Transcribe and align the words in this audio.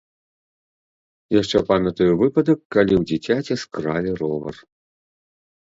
Яшчэ 1.41 1.57
памятаю 1.69 2.09
выпадак, 2.23 2.59
калі 2.77 2.93
ў 2.99 3.03
дзіцяці 3.13 3.61
скралі 3.67 4.11
ровар. 4.23 4.55